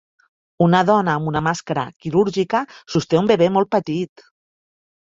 [0.67, 2.65] Una dona amb una màscara quirúrgica
[2.97, 4.31] sosté un bebè molt petit.